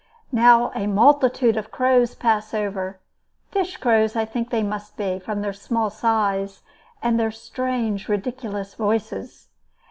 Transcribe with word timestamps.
Now 0.31 0.71
a 0.73 0.87
multitude 0.87 1.57
of 1.57 1.69
crows 1.69 2.15
pass 2.15 2.55
over; 2.55 2.99
fish 3.51 3.77
crows, 3.77 4.15
I 4.15 4.25
think 4.25 4.49
they 4.49 4.63
must 4.63 4.97
be, 4.97 5.19
from 5.19 5.43
their 5.43 5.53
small 5.53 5.91
size 5.91 6.63
and 7.03 7.19
their 7.19 7.29
strange, 7.29 8.09
ridiculous 8.09 8.73
voices. 8.73 9.49